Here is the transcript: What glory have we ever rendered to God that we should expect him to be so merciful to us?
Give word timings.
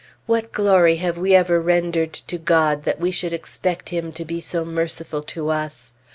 What 0.25 0.51
glory 0.51 0.95
have 0.95 1.19
we 1.19 1.35
ever 1.35 1.61
rendered 1.61 2.11
to 2.13 2.39
God 2.39 2.85
that 2.85 2.99
we 2.99 3.11
should 3.11 3.33
expect 3.33 3.89
him 3.89 4.11
to 4.13 4.25
be 4.25 4.41
so 4.41 4.65
merciful 4.65 5.21
to 5.21 5.49
us? 5.49 5.93